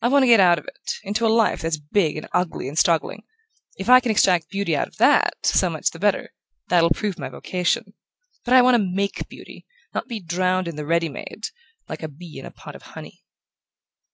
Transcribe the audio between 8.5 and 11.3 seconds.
I want to MAKE beauty, not be drowned in the ready